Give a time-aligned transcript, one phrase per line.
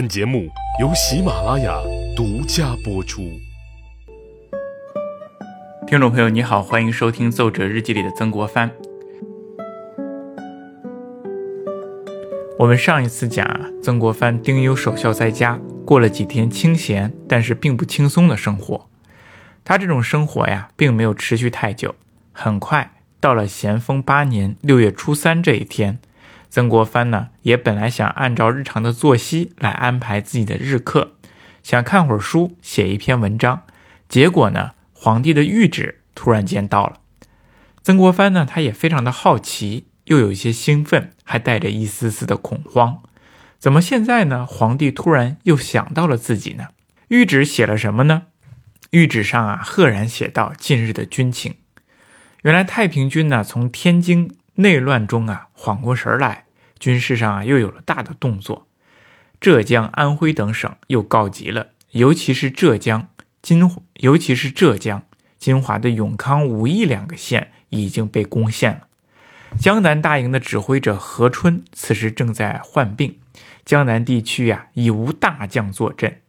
[0.00, 0.48] 本节目
[0.80, 1.78] 由喜马拉雅
[2.16, 3.38] 独家播出。
[5.86, 8.70] 听众朋友，你好，欢迎收听《奏折日记》里的曾国藩。
[12.58, 13.46] 我们上一次讲，
[13.82, 18.88] 曾国藩丁忧守孝在家，过了几天清闲，但是并不轻松的生活。
[19.62, 21.94] 他这种生活呀，并没有持续太久。
[22.32, 25.98] 很快到了咸丰八年六月初三这一天。
[26.50, 31.12] 曾国藩呢，也本来想按照日常的作息来安排自己的日课，
[31.62, 33.62] 想看会儿书，写一篇文章。
[34.08, 36.98] 结果呢，皇帝的谕旨突然间到了。
[37.84, 43.00] 曾国藩呢，他也非常的好奇，又有一些兴奋，还带着一丝丝的恐慌。
[43.60, 44.44] 怎么现在呢？
[44.44, 46.70] 皇帝突然又想到了自己呢？
[47.10, 48.22] 谕旨写了什么呢？
[48.90, 51.54] 谕旨上啊，赫然写道：近日的军情。
[52.42, 54.34] 原来太平军呢，从天津。
[54.60, 56.44] 内乱中啊，缓过神来，
[56.78, 58.66] 军事上啊又有了大的动作。
[59.40, 63.08] 浙江、安徽等省又告急了，尤其是浙江
[63.40, 65.02] 金，尤其是浙江
[65.38, 68.86] 金华的永康、武义两个县已经被攻陷了。
[69.58, 73.18] 江南大营的指挥者何春此时正在患病，
[73.64, 76.20] 江南地区呀已无大将坐镇，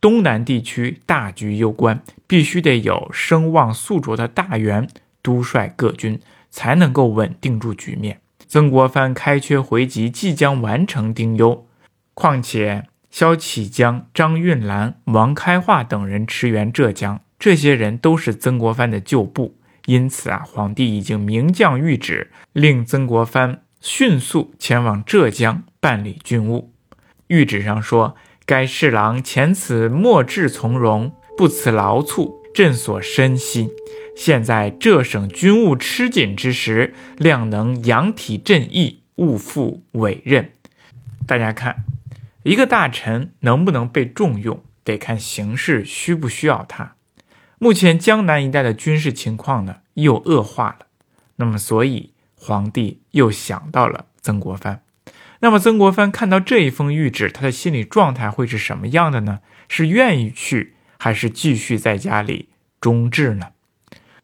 [0.00, 4.88] 东南地区大局攸关，必须得有声望素卓的大员
[5.20, 6.20] 督率各军。
[6.52, 8.20] 才能够稳定住局面。
[8.46, 11.66] 曾国藩开缺回籍即将完成，丁忧。
[12.14, 26.72] 况且萧启江、张运兰、王开化等人驰援浙江，这些人都是曾国藩的旧部，因此啊，皇帝已经明降谕旨，令曾国藩迅速前往浙江办理军务。
[27.28, 33.70] 谕旨上说：“该侍郎前此莫致从容，不辞劳促。”朕所深悉，
[34.14, 40.52] 现在浙省军务吃紧之时，量能扬体振义，勿负委任。
[41.26, 41.84] 大家看，
[42.42, 46.96] 一个大臣能不能被重用，得看形势需不需要他。
[47.58, 50.86] 目前江南一带的军事情况呢，又恶化了。
[51.36, 54.82] 那么，所以皇帝又想到了曾国藩。
[55.40, 59.40] 那么，曾国藩看到这一封谕旨，他的心理状态会是什么样的呢？
[59.68, 60.74] 是愿意去？
[60.98, 63.51] 还是继续在家里终治呢？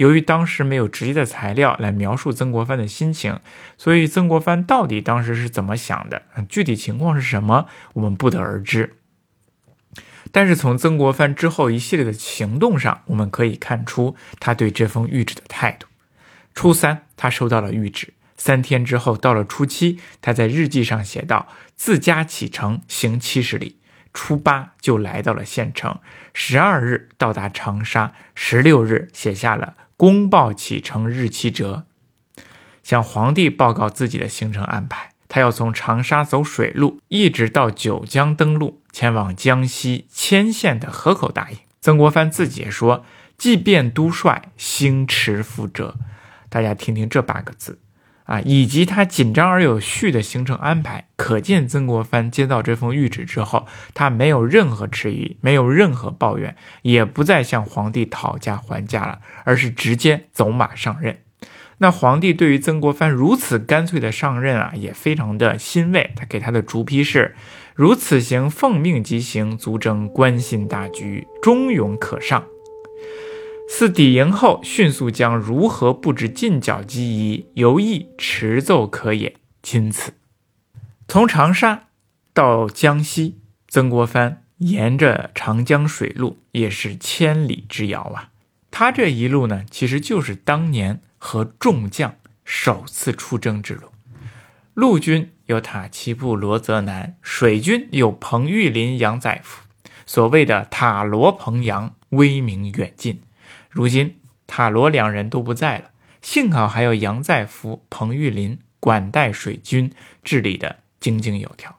[0.00, 3.38] 由于当时没有直接的材料来描述曾国藩的心情，
[3.76, 8.96] 所以曾国藩到底当时是怎么想的，具体情况是什么，我们不得而知。
[10.32, 15.86] 但是从曾国藩之后一系列的行动上，我们可以看出他对这封谕旨的态度。
[16.54, 21.46] 初三，他收到了谕旨，三天之后，到了初七，他在日记上写道
[21.76, 23.76] ：“自家启程，行七十里。”
[24.12, 25.98] 初八就来到了县城，
[26.34, 31.84] 十二日到达长沙，十六日写下了公报启程日期折，
[32.82, 35.10] 向皇帝报告自己的行程安排。
[35.28, 41.58] 他要从长沙走水路，一直到九江登陆，前往江西迁县的河口大营。
[41.80, 43.04] 曾国藩自己也说
[43.38, 45.96] ：“即便督帅，星驰覆辙。”
[46.50, 47.78] 大家听听这八个字。
[48.24, 61.18] 啊，以及他紧张而有序的行程安排，可见曾国藩接到这封谕旨之后，他没有任何迟疑，没有任何抱怨，也不再向皇帝讨价还价了，而是直接走马上任。
[61.78, 66.10] 那皇帝对于曾国藩如此干脆的上任啊，也非常的欣慰。
[66.14, 67.34] 他给他的逐批是：
[67.74, 72.44] 如此行，奉命即行，足证关心大局，忠勇可上。
[73.72, 79.36] 四抵营后，迅速将如何布置进剿机宜，犹意持奏可也。
[79.62, 80.12] 钦此。
[81.06, 81.84] 从长沙
[82.34, 83.38] 到江西，
[83.68, 88.30] 曾国藩沿着长江水路，也是千里之遥啊。
[88.72, 93.92] 他这一路呢，其实就是当年和众将首次出征之路。
[94.74, 99.62] 陆军有塔奇布、罗泽南，水军有彭玉麟、杨载福。
[100.04, 103.22] 所谓的塔罗彭杨，威名远近。
[103.70, 109.92] 如今塔罗两人都不在了，幸好还有杨再福、彭玉麟管带水军，
[110.24, 111.78] 治理的井井有条。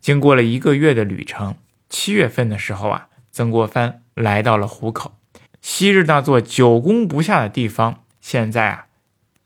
[0.00, 1.56] 经过了一个月的旅程，
[1.90, 5.14] 七月份的时候啊，曾国藩来到了湖口，
[5.60, 8.86] 昔日那座久攻不下的地方，现在啊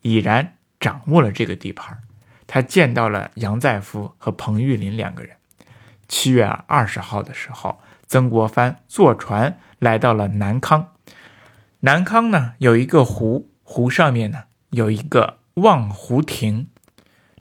[0.02, 1.99] 已然掌握了这个地盘。
[2.46, 5.37] 他见到了杨再福和彭玉麟两个人。
[6.06, 10.94] 七月二十号的时候，曾国藩坐船来到了南康。
[11.80, 16.66] 南康呢有一个湖，湖上面呢有一个望湖亭。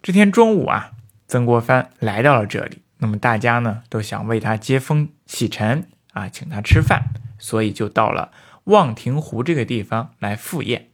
[0.03, 0.91] 这天中午啊，
[1.27, 7.05] 曾国藩来到了这里，那么大家呢都想为他接风洗尘啊，请他吃饭，
[7.39, 8.31] 所以就到了
[8.65, 10.89] 望亭湖这个地方来赴宴。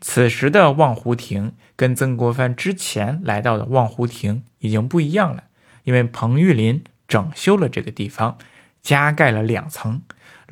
[0.00, 5.44] 此时的望湖亭跟曾国藩之前来到的望湖亭已经不一样了，
[5.84, 8.36] 因为彭玉麟整修了这个地方，
[8.82, 10.02] 加盖了两层，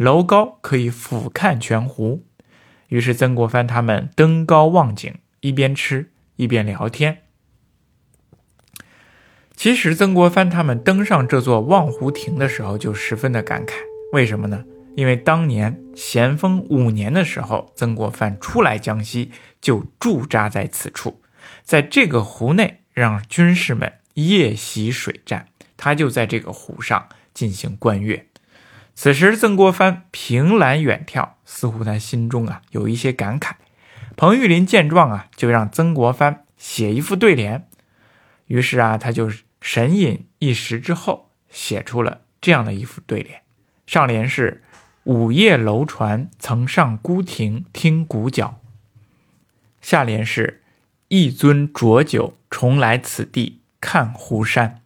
[0.02, 2.26] 楼高可以俯瞰全湖。
[2.88, 7.18] 于是曾国藩他们登高望景，一边吃一边聊天。
[9.54, 13.74] 其实曾国藩他们登上这座望湖亭的时候，就十分的感慨。
[14.12, 14.64] 为什么呢？
[14.96, 21.22] 因为当年咸丰五年的时候，曾国藩初来江西，就驻扎在此处，
[21.62, 25.46] 在这个湖内让军士们夜袭水战，
[25.76, 28.26] 他就在这个湖上进行观阅。
[28.94, 33.52] 此时，曾国藩凭栏远眺，似乎他心中啊有一些感慨。
[34.16, 37.66] 彭玉麟见状啊，就让曾国藩写一副对联。
[38.46, 39.30] 于是啊，他就
[39.60, 43.42] 神隐一时之后，写出了这样的一副对联。
[43.86, 44.62] 上联是。
[45.04, 48.60] 午夜楼船曾上孤亭听鼓角。
[49.80, 50.62] 下联是
[51.08, 54.81] 一樽浊酒重来此地看湖山。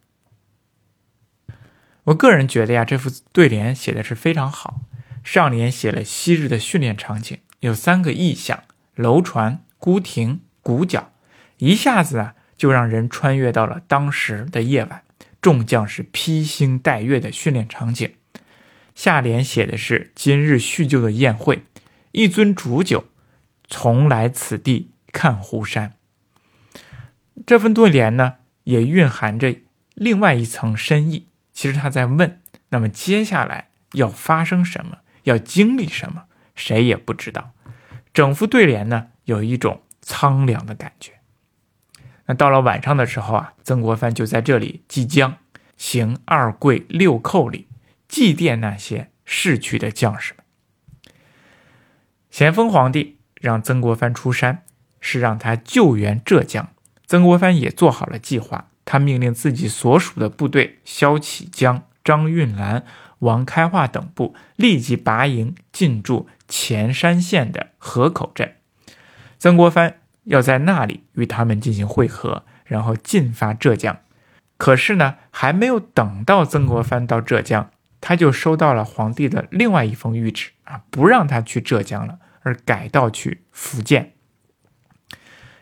[2.07, 4.79] 我个人觉得呀，这副对联写的是非常好。
[5.25, 8.63] 上联写了昔日的训练场景，有三个意象：
[8.95, 11.11] 楼船、孤亭、鼓角，
[11.57, 15.03] 一下子啊就让人穿越到了当时的夜晚，
[15.41, 18.13] 众将士披星戴月的训练场景。
[18.95, 21.63] 下联写的是今日叙旧的宴会，
[22.13, 23.03] 一樽浊酒，
[23.67, 25.93] 重来此地看湖山。
[27.45, 29.57] 这份对联呢，也蕴含着
[29.93, 31.27] 另外一层深意。
[31.57, 32.39] 其实他在问：
[32.69, 37.49] 那么接下来要发生什么，要经历什么，谁也不知道。
[38.13, 41.13] 整副对联呢，有一种苍凉的感觉。
[42.27, 45.37] 那到了晚上的时候啊，曾国藩就在这里即将
[45.77, 47.65] 行二跪六叩礼。
[48.07, 50.45] 祭奠那些逝去的将士们。
[52.29, 54.63] 咸丰皇帝让曾国藩出山，
[55.01, 56.69] 是让他救援浙江。
[57.07, 62.85] 曾国藩也做好了计划，他命令自己所属的部队萧启江、张运兰、
[63.19, 68.55] 王开化等部立即拔营进驻潜山县的河口镇。
[69.37, 73.99] 曾国藩要在那里与他们进行会合，然后进发浙江。
[74.55, 77.69] 可是呢，还没有等到曾国藩到浙江。
[77.99, 84.13] 他就收到了皇帝的另外一封谕旨啊，不让他去浙江了，而改道去福建。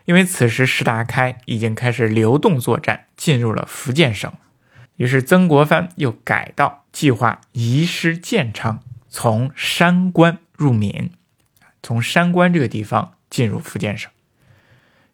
[0.06, 4.32] 因为此时石达开已经开始流动作战，进入了福建省。
[4.96, 11.10] 于是曾国藩又改道，计划移师建昌，从山关入闽，
[11.82, 14.10] 从山关这个地方进入福建省。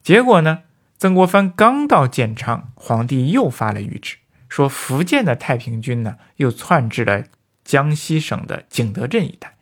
[0.02, 0.60] 结果呢，
[0.98, 4.18] 曾国藩刚到建昌，皇帝又发了谕旨。
[4.48, 7.24] 说福建的太平军呢，又窜至了
[7.64, 9.54] 江西省的景德镇一带，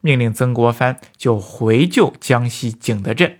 [0.00, 3.38] 命令曾国藩就回救江西景德镇。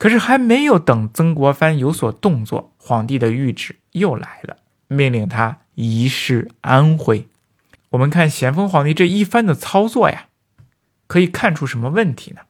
[0.00, 4.56] 可是还没有等曾国藩有所动作，皇帝的谕旨又来了，
[4.88, 7.28] 命令他移师安徽。
[7.90, 10.28] 我们看咸丰皇帝这一番的操作呀，
[11.06, 12.40] 可以看出什么问题呢？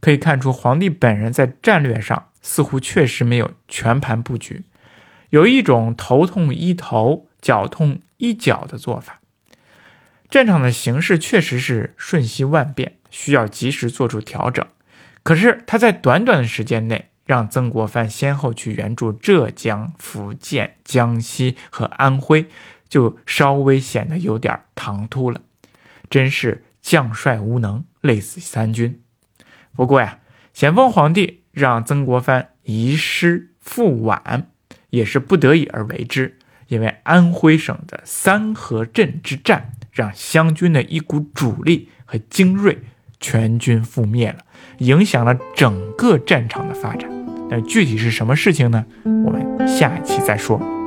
[0.00, 4.64] 可以看出皇帝本人在战略上似乎确实没有全盘布局。
[5.30, 9.20] 有一种头痛医头、脚痛医脚的做法。
[10.28, 14.66] 战场的形势确实是瞬息万变，需要及时做出调整。
[15.28, 22.46] 可是他在短短的时间内，让曾国藩先后去援助浙江、福建、江西和安徽，
[22.88, 25.42] 就稍微显得有点唐突了。
[26.08, 29.02] 真是将帅无能，累死三军。
[29.76, 30.20] 不过呀，
[30.54, 34.46] 咸丰皇帝让曾国藩移师复皖。
[34.88, 42.78] 也是不得已而为之，因为安徽省的三河镇之战，让湘军的一股主力和精锐
[43.20, 44.38] 全军覆灭了，
[44.78, 47.10] 影响了整个战场的发展。
[47.50, 48.84] 那具体是什么事情呢？
[49.04, 50.77] 我们下一期再说。